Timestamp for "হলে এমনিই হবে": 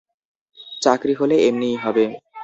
1.13-2.05